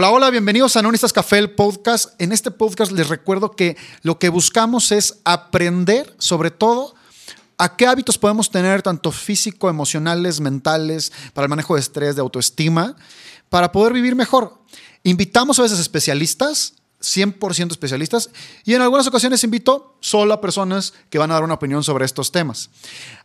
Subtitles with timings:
[0.00, 2.14] Hola, hola, bienvenidos a No Café, el podcast.
[2.20, 6.94] En este podcast les recuerdo que lo que buscamos es aprender, sobre todo,
[7.56, 12.20] a qué hábitos podemos tener, tanto físico, emocionales, mentales, para el manejo de estrés, de
[12.20, 12.94] autoestima,
[13.48, 14.62] para poder vivir mejor.
[15.02, 18.30] Invitamos a veces especialistas, 100% especialistas,
[18.64, 22.04] y en algunas ocasiones invito solo a personas que van a dar una opinión sobre
[22.04, 22.70] estos temas.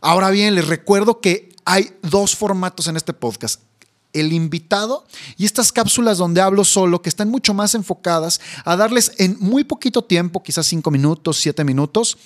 [0.00, 3.60] Ahora bien, les recuerdo que hay dos formatos en este podcast
[4.14, 5.04] el invitado
[5.36, 9.64] y estas cápsulas donde hablo solo, que están mucho más enfocadas a darles en muy
[9.64, 12.16] poquito tiempo, quizás cinco minutos, siete minutos,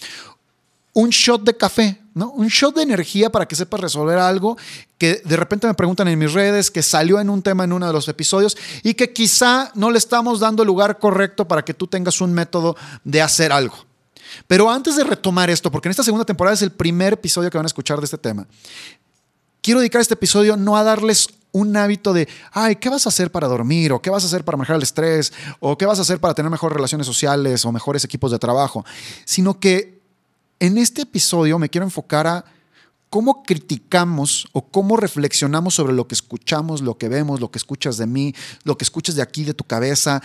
[0.92, 2.30] un shot de café, ¿no?
[2.30, 4.56] Un shot de energía para que sepas resolver algo
[4.98, 7.86] que de repente me preguntan en mis redes, que salió en un tema en uno
[7.86, 11.72] de los episodios y que quizá no le estamos dando el lugar correcto para que
[11.72, 13.76] tú tengas un método de hacer algo.
[14.46, 17.58] Pero antes de retomar esto, porque en esta segunda temporada es el primer episodio que
[17.58, 18.46] van a escuchar de este tema,
[19.62, 23.30] quiero dedicar este episodio no a darles un hábito de, ay, ¿qué vas a hacer
[23.30, 23.92] para dormir?
[23.92, 25.32] ¿O qué vas a hacer para manejar el estrés?
[25.60, 28.84] ¿O qué vas a hacer para tener mejores relaciones sociales o mejores equipos de trabajo?
[29.24, 30.00] Sino que
[30.60, 32.44] en este episodio me quiero enfocar a
[33.10, 37.96] cómo criticamos o cómo reflexionamos sobre lo que escuchamos, lo que vemos, lo que escuchas
[37.96, 40.22] de mí, lo que escuchas de aquí, de tu cabeza.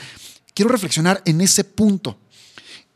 [0.53, 2.17] Quiero reflexionar en ese punto.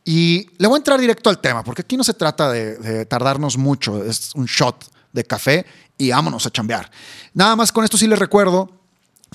[0.04, 3.04] Y le voy a entrar directo al tema, porque aquí no se trata de, de
[3.04, 5.66] tardarnos mucho, es un shot de café
[5.98, 6.90] y vámonos a chambear.
[7.34, 8.78] Nada más con esto sí les recuerdo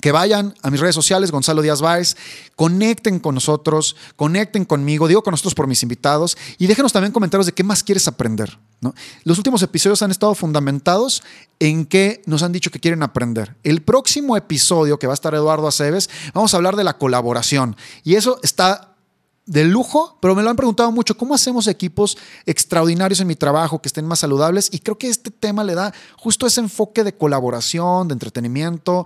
[0.01, 2.17] que vayan a mis redes sociales, Gonzalo Díaz Báez,
[2.55, 7.45] conecten con nosotros, conecten conmigo, digo con nosotros por mis invitados y déjenos también comentarios
[7.45, 8.57] de qué más quieres aprender.
[9.23, 11.23] Los últimos episodios han estado fundamentados
[11.59, 13.55] en que nos han dicho que quieren aprender.
[13.63, 17.77] El próximo episodio que va a estar Eduardo Aceves, vamos a hablar de la colaboración
[18.03, 18.92] y eso está
[19.45, 23.81] de lujo, pero me lo han preguntado mucho, ¿cómo hacemos equipos extraordinarios en mi trabajo
[23.81, 24.69] que estén más saludables?
[24.71, 29.05] Y creo que este tema le da justo ese enfoque de colaboración, de entretenimiento,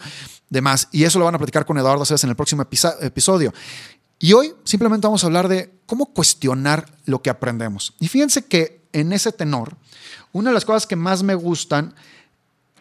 [0.49, 0.89] demás.
[0.91, 2.63] Y eso lo van a platicar con Eduardo Aceves en el próximo
[3.01, 3.53] episodio.
[4.19, 7.93] Y hoy simplemente vamos a hablar de cómo cuestionar lo que aprendemos.
[7.99, 9.75] Y fíjense que en ese tenor,
[10.33, 11.95] una de las cosas que más me gustan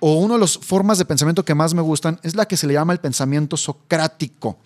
[0.01, 2.67] o una de las formas de pensamiento que más me gustan es la que se
[2.67, 4.59] le llama el pensamiento socrático.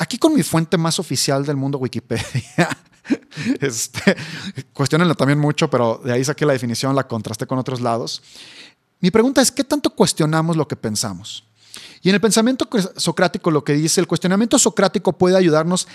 [0.00, 2.68] Aquí con mi fuente más oficial del mundo, Wikipedia.
[3.60, 4.14] Este,
[4.72, 8.22] cuestionenla también mucho, pero de ahí saqué la definición, la contrasté con otros lados.
[9.00, 11.44] Mi pregunta es, ¿qué tanto cuestionamos lo que pensamos?
[12.02, 15.88] Y en el pensamiento socrático lo que dice, el cuestionamiento socrático puede ayudarnos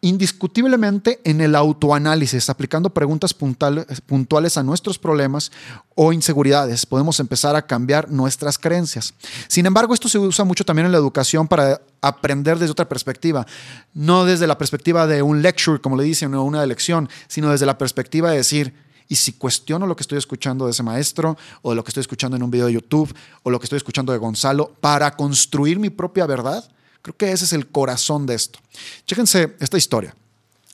[0.00, 5.50] indiscutiblemente en el autoanálisis, aplicando preguntas puntuales a nuestros problemas
[5.96, 6.86] o inseguridades.
[6.86, 9.12] Podemos empezar a cambiar nuestras creencias.
[9.48, 13.44] Sin embargo, esto se usa mucho también en la educación para aprender desde otra perspectiva,
[13.92, 17.66] no desde la perspectiva de un lecture, como le dicen, o una lección, sino desde
[17.66, 18.74] la perspectiva de decir,
[19.08, 22.36] y si cuestiono lo que estoy escuchando de ese maestro, o lo que estoy escuchando
[22.36, 25.90] en un video de YouTube, o lo que estoy escuchando de Gonzalo, para construir mi
[25.90, 26.70] propia verdad,
[27.02, 28.58] Creo que ese es el corazón de esto.
[29.06, 30.14] Chéquense esta historia.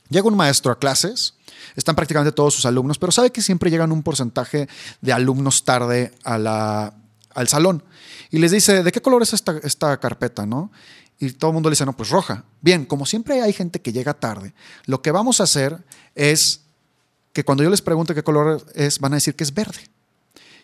[0.09, 1.33] Llega un maestro a clases,
[1.75, 4.67] están prácticamente todos sus alumnos, pero sabe que siempre llegan un porcentaje
[5.01, 7.83] de alumnos tarde al salón.
[8.31, 10.45] Y les dice, ¿de qué color es esta, esta carpeta?
[10.45, 10.71] ¿no?
[11.19, 12.43] Y todo el mundo le dice, no, pues roja.
[12.61, 14.53] Bien, como siempre hay gente que llega tarde,
[14.85, 16.61] lo que vamos a hacer es
[17.33, 19.89] que cuando yo les pregunte qué color es, van a decir que es verde.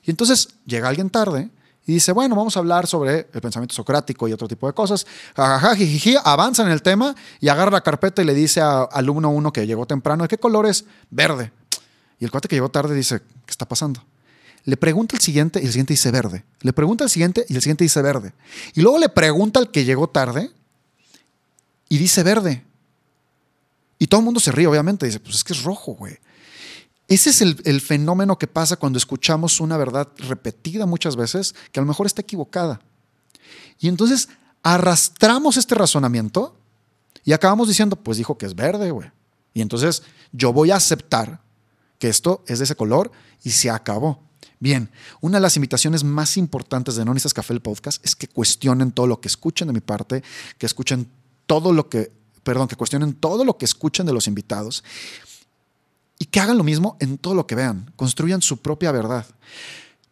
[0.03, 1.49] Y entonces llega alguien tarde
[1.91, 5.05] dice, bueno, vamos a hablar sobre el pensamiento socrático y otro tipo de cosas.
[5.35, 9.29] Jajaja, jijiji, avanza en el tema y agarra la carpeta y le dice a alumno
[9.29, 10.85] uno que llegó temprano, ¿de qué color es?
[11.09, 11.51] Verde.
[12.19, 14.03] Y el cuate que llegó tarde dice, ¿qué está pasando?
[14.63, 16.43] Le pregunta al siguiente y el siguiente dice verde.
[16.61, 18.33] Le pregunta al siguiente y el siguiente dice verde.
[18.75, 20.51] Y luego le pregunta al que llegó tarde
[21.89, 22.63] y dice verde.
[23.97, 25.05] Y todo el mundo se ríe, obviamente.
[25.05, 26.17] Dice, pues es que es rojo, güey.
[27.11, 31.83] Ese es el, fenómeno que pasa cuando escuchamos una verdad repetida muchas veces que a
[31.83, 32.79] lo mejor está equivocada.
[33.79, 34.29] Y entonces
[34.63, 36.55] arrastramos este razonamiento
[37.25, 39.11] y acabamos diciendo, pues dijo que es verde, güey.
[39.53, 41.41] Y entonces yo voy a aceptar
[41.99, 43.11] que esto es de ese color
[43.43, 44.23] y se acabó.
[44.61, 48.93] Bien, una de las invitaciones más importantes de No Café el Podcast es que cuestionen
[48.93, 50.23] todo lo que escuchen de mi parte,
[50.57, 51.11] que escuchen
[51.45, 52.09] todo lo que,
[52.43, 54.81] perdón, que cuestionen todo lo que escuchen de los invitados
[56.21, 59.25] y que hagan lo mismo en todo lo que vean, construyan su propia verdad.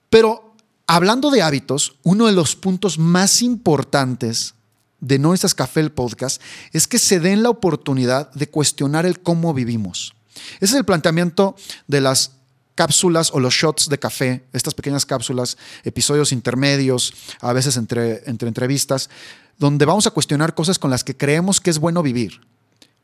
[0.09, 0.55] Pero
[0.87, 4.55] hablando de hábitos, uno de los puntos más importantes
[5.01, 6.41] de No Estás Café el podcast
[6.73, 10.15] es que se den la oportunidad de cuestionar el cómo vivimos.
[10.55, 11.55] Ese es el planteamiento
[11.87, 12.31] de las
[12.73, 18.47] cápsulas o los shots de café, estas pequeñas cápsulas, episodios intermedios, a veces entre, entre
[18.47, 19.11] entrevistas,
[19.59, 22.41] donde vamos a cuestionar cosas con las que creemos que es bueno vivir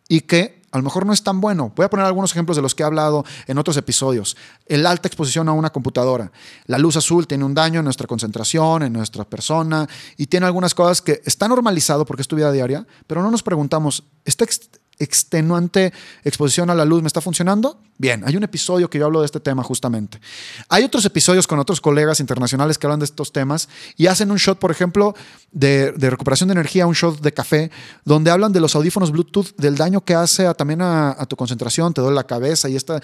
[0.08, 1.72] y que a lo mejor no es tan bueno.
[1.74, 4.36] Voy a poner algunos ejemplos de los que he hablado en otros episodios.
[4.66, 6.34] El alta exposición a una computadora.
[6.66, 9.88] La luz azul tiene un daño en nuestra concentración, en nuestra persona,
[10.18, 13.42] y tiene algunas cosas que está normalizado porque es tu vida diaria, pero no nos
[13.42, 14.44] preguntamos, ¿está
[15.00, 15.94] extenuante
[16.24, 17.80] exposición a la luz me está funcionando?
[17.98, 20.20] Bien, hay un episodio que yo hablo de este tema justamente.
[20.70, 24.38] Hay otros episodios con otros colegas internacionales que hablan de estos temas y hacen un
[24.38, 25.16] shot, por ejemplo,
[25.52, 27.72] de, recuperación de energía, un shot de café,
[28.04, 31.94] donde hablan de los audífonos Bluetooth, del daño que hace también a, a, tu concentración,
[31.94, 33.02] te duele la cabeza y esta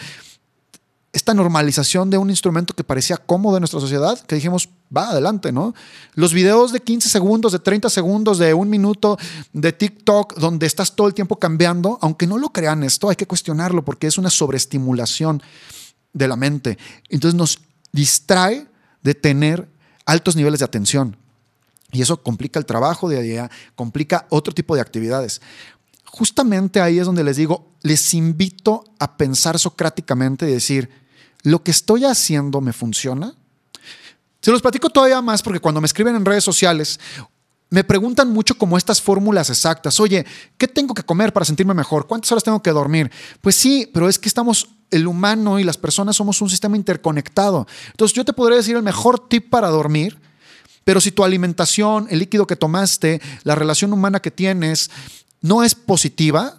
[1.13, 5.51] esta normalización de un instrumento que parecía cómodo en nuestra sociedad, que dijimos, va adelante,
[5.51, 5.73] ¿no?
[6.13, 9.17] Los videos de 15 segundos, de 30 segundos, de un minuto
[9.51, 13.27] de TikTok, donde estás todo el tiempo cambiando, aunque no lo crean esto, hay que
[13.27, 15.43] cuestionarlo porque es una sobreestimulación
[16.13, 16.77] de la mente.
[17.09, 17.59] Entonces nos
[17.91, 18.67] distrae
[19.01, 19.67] de tener
[20.05, 21.17] altos niveles de atención.
[21.91, 25.41] Y eso complica el trabajo de día, complica otro tipo de actividades
[26.11, 30.89] justamente ahí es donde les digo, les invito a pensar socráticamente y decir,
[31.43, 33.33] ¿lo que estoy haciendo me funciona?
[34.41, 36.99] Se los platico todavía más porque cuando me escriben en redes sociales,
[37.69, 40.01] me preguntan mucho como estas fórmulas exactas.
[40.01, 40.25] Oye,
[40.57, 42.05] ¿qué tengo que comer para sentirme mejor?
[42.07, 43.09] ¿Cuántas horas tengo que dormir?
[43.39, 47.65] Pues sí, pero es que estamos, el humano y las personas somos un sistema interconectado.
[47.91, 50.19] Entonces yo te podría decir el mejor tip para dormir,
[50.83, 54.91] pero si tu alimentación, el líquido que tomaste, la relación humana que tienes
[55.41, 56.55] no es positiva,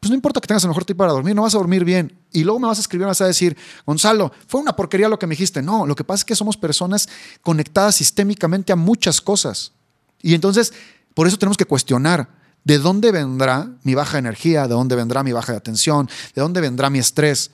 [0.00, 2.18] pues no importa que tengas el mejor tipo para dormir, no vas a dormir bien.
[2.30, 5.18] Y luego me vas a escribir, me vas a decir, Gonzalo, fue una porquería lo
[5.18, 5.62] que me dijiste.
[5.62, 7.08] No, lo que pasa es que somos personas
[7.40, 9.72] conectadas sistémicamente a muchas cosas.
[10.20, 10.74] Y entonces,
[11.14, 12.28] por eso tenemos que cuestionar
[12.64, 16.60] de dónde vendrá mi baja energía, de dónde vendrá mi baja de atención, de dónde
[16.60, 17.50] vendrá mi estrés.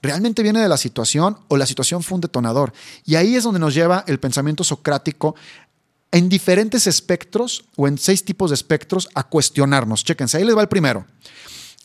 [0.00, 2.72] ¿Realmente viene de la situación o la situación fue un detonador?
[3.04, 5.34] Y ahí es donde nos lleva el pensamiento socrático
[6.12, 10.04] en diferentes espectros o en seis tipos de espectros a cuestionarnos.
[10.04, 11.06] Chéquense, ahí les va el primero.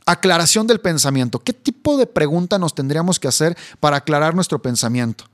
[0.06, 1.40] Aclaración del pensamiento.
[1.40, 5.26] ¿Qué tipo de pregunta nos tendríamos que hacer para aclarar nuestro pensamiento?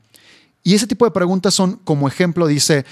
[0.63, 2.85] Y ese tipo de preguntas son, como ejemplo, dice,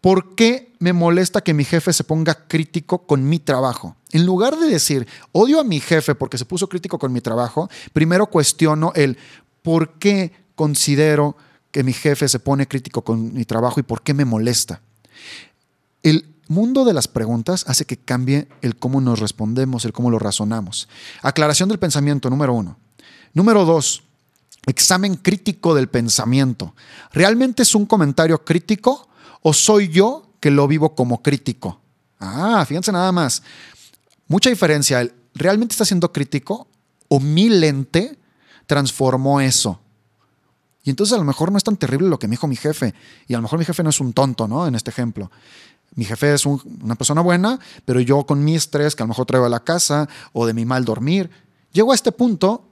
[0.00, 3.96] ¿por qué me molesta que mi jefe se ponga crítico con mi trabajo?
[4.10, 7.70] En lugar de decir, odio a mi jefe porque se puso crítico con mi trabajo,
[7.92, 9.16] primero cuestiono el
[9.62, 11.36] por qué considero
[11.70, 14.82] que mi jefe se pone crítico con mi trabajo y por qué me molesta.
[16.02, 20.18] El mundo de las preguntas hace que cambie el cómo nos respondemos, el cómo lo
[20.18, 20.88] razonamos.
[21.22, 22.78] Aclaración del pensamiento, número uno.
[23.34, 24.02] Número dos,
[24.66, 26.74] examen crítico del pensamiento.
[27.12, 29.08] ¿Realmente es un comentario crítico
[29.40, 31.80] o soy yo que lo vivo como crítico?
[32.18, 33.42] Ah, fíjense nada más.
[34.28, 35.10] Mucha diferencia.
[35.34, 36.68] ¿Realmente está siendo crítico
[37.08, 38.18] o mi lente
[38.66, 39.81] transformó eso?
[40.84, 42.94] Y entonces a lo mejor no es tan terrible lo que me dijo mi jefe.
[43.28, 44.66] Y a lo mejor mi jefe no es un tonto, ¿no?
[44.66, 45.30] En este ejemplo
[45.94, 49.26] mi jefe es una persona buena, pero yo con mi estrés que a lo mejor
[49.26, 51.30] traigo a la casa o de mi mal dormir,
[51.72, 52.64] llego a este punto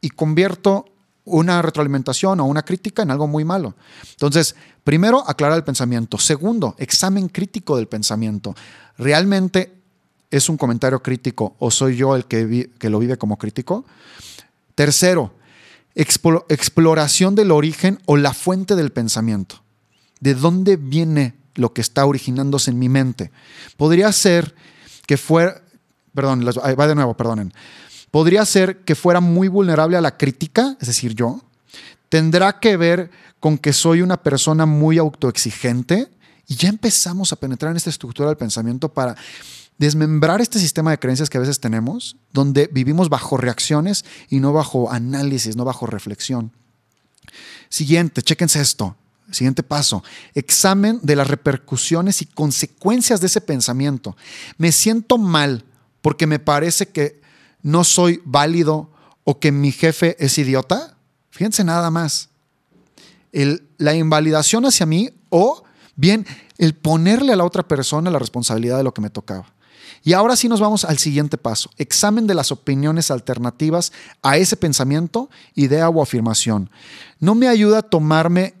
[0.00, 0.86] y convierto
[1.24, 3.74] una retroalimentación o una crítica en algo muy malo.
[4.12, 4.54] Entonces,
[4.84, 6.18] primero, aclarar el pensamiento.
[6.18, 8.54] Segundo, examen crítico del pensamiento.
[8.96, 9.74] ¿Realmente
[10.30, 13.84] es un comentario crítico o soy yo el que, que lo vive como crítico?
[14.74, 15.32] Tercero,
[15.98, 19.62] exploración del origen o la fuente del pensamiento.
[20.20, 23.30] ¿De dónde viene lo que está originándose en mi mente.
[23.76, 24.54] Podría ser
[25.06, 25.60] que fuera,
[26.14, 27.52] perdón, va de nuevo, perdonen.
[28.10, 31.42] Podría ser que fuera muy vulnerable a la crítica, es decir, yo.
[32.08, 33.10] Tendrá que ver
[33.40, 36.08] con que soy una persona muy autoexigente
[36.46, 39.14] y ya empezamos a penetrar en esta estructura del pensamiento para
[39.78, 44.52] desmembrar este sistema de creencias que a veces tenemos, donde vivimos bajo reacciones y no
[44.52, 46.52] bajo análisis, no bajo reflexión.
[47.68, 48.96] Siguiente, chéquense esto.
[49.30, 50.02] Siguiente paso,
[50.34, 54.16] examen de las repercusiones y consecuencias de ese pensamiento.
[54.56, 55.66] Me siento mal
[56.00, 57.20] porque me parece que
[57.62, 58.90] no soy válido
[59.24, 60.96] o que mi jefe es idiota.
[61.30, 62.30] Fíjense nada más.
[63.32, 65.62] la invalidación hacia mí o
[65.94, 69.52] bien el ponerle a la otra persona la responsabilidad de lo que me tocaba.
[70.02, 73.92] Y ahora sí nos vamos al siguiente paso, examen de las opiniones alternativas
[74.22, 76.70] a ese pensamiento, idea o afirmación.
[77.20, 78.54] No me ayuda a tomarme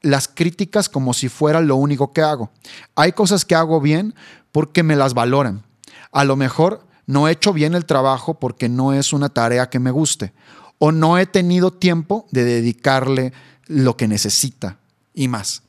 [0.00, 2.50] las críticas como si fuera lo único que hago.
[2.94, 4.14] Hay cosas que hago bien
[4.50, 5.64] porque me las valoran.
[6.10, 9.78] A lo mejor no he hecho bien el trabajo porque no es una tarea que
[9.78, 10.32] me guste
[10.84, 13.32] o no he tenido tiempo de dedicarle
[13.66, 14.78] lo que necesita
[15.14, 15.62] y más.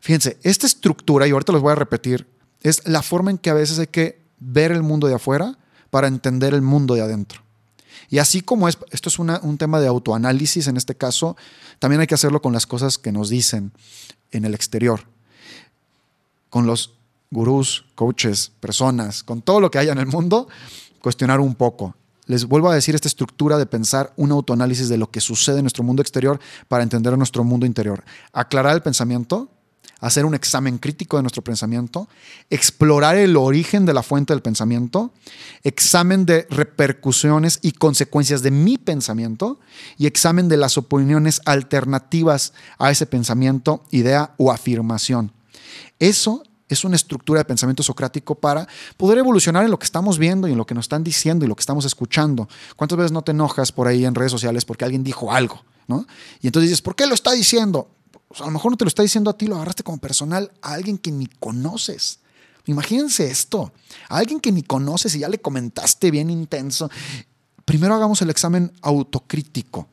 [0.00, 2.26] Fíjense, esta estructura, y ahorita los voy a repetir,
[2.62, 5.56] es la forma en que a veces hay que ver el mundo de afuera
[5.90, 7.42] para entender el mundo de adentro.
[8.08, 11.36] Y así como es, esto es un tema de autoanálisis en este caso,
[11.78, 13.72] también hay que hacerlo con las cosas que nos dicen
[14.32, 15.04] en el exterior,
[16.48, 16.94] con los
[17.30, 20.48] gurús, coaches, personas, con todo lo que haya en el mundo,
[21.00, 21.94] cuestionar un poco
[22.30, 25.64] les vuelvo a decir esta estructura de pensar un autoanálisis de lo que sucede en
[25.64, 28.04] nuestro mundo exterior para entender nuestro mundo interior.
[28.32, 29.50] Aclarar el pensamiento,
[30.00, 32.08] hacer un examen crítico de nuestro pensamiento,
[32.48, 35.12] explorar el origen de la fuente del pensamiento,
[35.62, 39.60] examen de repercusiones y consecuencias de mi pensamiento
[39.98, 45.32] y examen de las opiniones alternativas a ese pensamiento, idea o afirmación.
[45.98, 48.66] Eso es una estructura de pensamiento socrático para
[48.96, 51.48] poder evolucionar en lo que estamos viendo y en lo que nos están diciendo y
[51.48, 52.48] lo que estamos escuchando.
[52.76, 55.62] ¿Cuántas veces no te enojas por ahí en redes sociales porque alguien dijo algo?
[55.88, 56.06] ¿no?
[56.40, 57.88] Y entonces dices, ¿por qué lo está diciendo?
[58.38, 60.74] A lo mejor no te lo está diciendo a ti, lo agarraste como personal a
[60.74, 62.20] alguien que ni conoces.
[62.66, 63.72] Imagínense esto,
[64.08, 66.90] a alguien que ni conoces y ya le comentaste bien intenso.
[67.64, 69.88] Primero hagamos el examen autocrítico.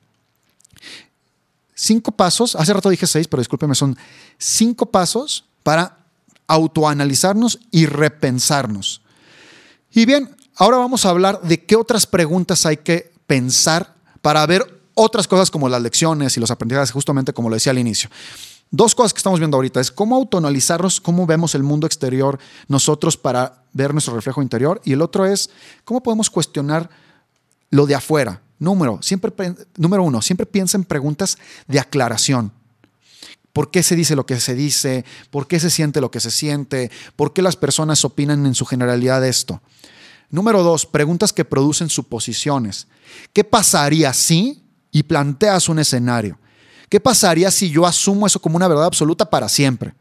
[1.74, 3.98] Cinco pasos, hace rato dije seis, pero discúlpeme, son
[4.38, 5.98] cinco pasos para
[6.48, 9.02] autoanalizarnos y repensarnos.
[9.92, 14.77] Y bien, ahora vamos a hablar de qué otras preguntas hay que pensar para ver
[14.98, 18.10] otras cosas como las lecciones y los aprendizajes, justamente como lo decía al inicio.
[18.70, 22.38] Dos cosas que estamos viendo ahorita es cómo autoanalizarnos, cómo vemos el mundo exterior
[22.68, 24.82] nosotros para ver nuestro reflejo interior.
[24.84, 25.50] Y el otro es
[25.86, 26.90] cómo podemos cuestionar
[27.70, 28.42] lo de afuera.
[28.60, 29.32] Número, siempre,
[29.78, 31.38] número uno, siempre piensa en preguntas
[31.68, 32.52] de aclaración
[33.58, 36.30] por qué se dice lo que se dice, por qué se siente lo que se
[36.30, 39.64] siente, por qué las personas opinan en su generalidad esto.
[40.30, 42.88] Número dos, preguntas que producen suposiciones.
[43.34, 44.67] ¿Qué pasaría si?
[44.98, 46.40] Y planteas un escenario.
[46.90, 49.94] ¿Qué pasaría si yo asumo eso como una verdad absoluta para siempre?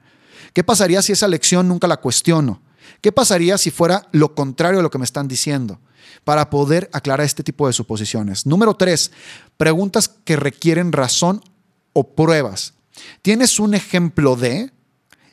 [0.54, 2.62] ¿Qué pasaría si esa lección nunca la cuestiono?
[3.02, 5.80] ¿Qué pasaría si fuera lo contrario de lo que me están diciendo?
[6.24, 8.46] Para poder aclarar este tipo de suposiciones.
[8.46, 9.12] Número tres,
[9.58, 11.42] preguntas que requieren razón
[11.92, 12.72] o pruebas.
[13.20, 14.72] Tienes un ejemplo de,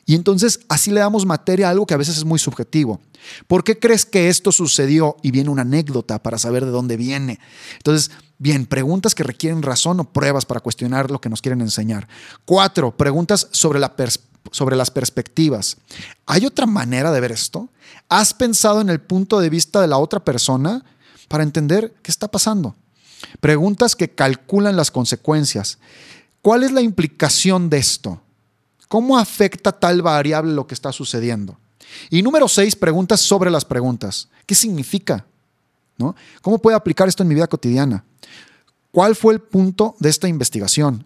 [0.04, 3.00] y entonces así le damos materia a algo que a veces es muy subjetivo.
[3.46, 5.16] ¿Por qué crees que esto sucedió?
[5.22, 7.40] Y viene una anécdota para saber de dónde viene.
[7.78, 8.10] Entonces,
[8.44, 12.06] bien, preguntas que requieren razón o pruebas para cuestionar lo que nos quieren enseñar.
[12.44, 13.94] Cuatro, preguntas sobre, la
[14.50, 15.78] sobre las perspectivas.
[16.26, 17.70] ¿Hay otra manera de ver esto?
[18.10, 20.84] ¿Has pensado en el punto de vista de la otra persona
[21.26, 22.76] para entender qué está pasando?
[23.40, 25.78] Preguntas que calculan las consecuencias.
[26.42, 28.20] ¿Cuál es la implicación de esto?
[28.88, 31.56] ¿Cómo afecta tal variable lo que está sucediendo?
[32.10, 34.28] Y número seis, preguntas sobre las preguntas.
[34.44, 35.24] ¿Qué significa?
[35.96, 36.16] ¿No?
[36.42, 38.04] ¿Cómo puedo aplicar esto en mi vida cotidiana?
[38.90, 41.04] ¿Cuál fue el punto de esta investigación?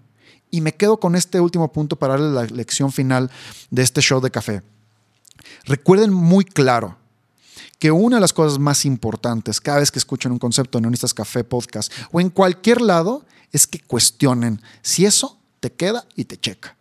[0.50, 3.30] Y me quedo con este último punto para darle la lección final
[3.70, 4.62] de este show de café.
[5.64, 6.96] Recuerden muy claro
[7.78, 11.14] que una de las cosas más importantes cada vez que escuchan un concepto en Unistas
[11.14, 16.38] Café Podcast o en cualquier lado es que cuestionen si eso te queda y te
[16.38, 16.76] checa.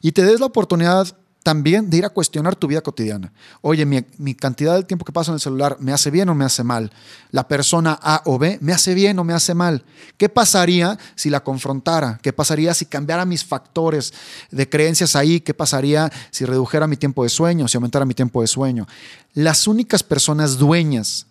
[0.00, 3.32] Y te des la oportunidad también de ir a cuestionar tu vida cotidiana.
[3.62, 6.44] Oye, mi, cantidad de tiempo que paso en el celular me hace bien o me
[6.44, 6.92] hace mal.
[7.30, 9.84] La persona A o B me hace bien o me hace mal.
[10.18, 12.18] ¿Qué pasaría si la confrontara?
[12.22, 14.12] ¿Qué pasaría si cambiara mis factores
[14.50, 15.40] de creencias ahí?
[15.40, 18.86] ¿Qué pasaría si redujera mi tiempo de sueño, si aumentara mi tiempo de sueño?
[19.32, 21.26] Las únicas personas dueñas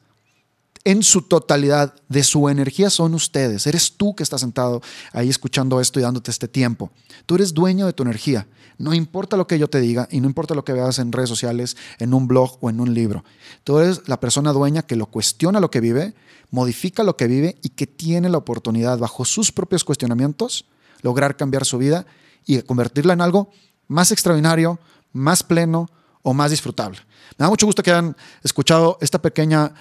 [0.84, 3.68] en su totalidad de su energía son ustedes.
[3.68, 4.82] Eres tú que estás sentado
[5.12, 6.92] ahí escuchando esto y dándote este tiempo.
[7.26, 8.48] Tú eres dueño de tu energía.
[8.78, 11.30] No importa lo que yo te diga y no importa lo que veas en redes
[11.30, 13.26] sociales, en un blog o en un libro.
[13.64, 16.14] Tú eres la persona dueña que lo cuestiona lo que vive,
[16.50, 20.66] modifica lo que vive y que tiene la oportunidad bajo sus propios cuestionamientos
[21.02, 22.06] lograr cambiar su vida
[22.46, 23.52] y convertirla en algo
[23.88, 24.80] más extraordinario,
[25.14, 25.90] más pleno
[26.22, 27.00] o más disfrutable.
[27.38, 29.74] Me da mucho gusto que hayan escuchado esta pequeña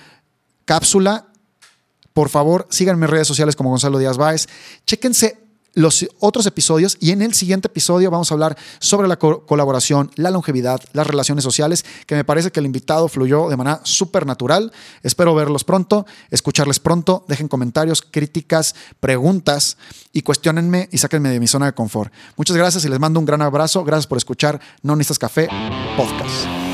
[0.68, 1.25] cápsula.
[2.12, 4.48] Por favor, síganme en redes sociales como Gonzalo Díaz Báez.
[4.84, 5.38] Chéquense
[5.72, 10.30] los otros episodios y en el siguiente episodio vamos a hablar sobre la colaboración, la
[10.30, 14.72] longevidad, las relaciones sociales, que me parece que el invitado fluyó de manera súper natural.
[15.02, 19.78] Espero verlos pronto, escucharles pronto, dejen comentarios, críticas, preguntas
[20.12, 22.12] y cuestionenme y sáquenme de mi zona de confort.
[22.37, 23.84] Muchas gracias y les mando un gran abrazo.
[23.84, 25.48] Gracias por escuchar No Necesitas Café
[25.96, 26.67] Podcast.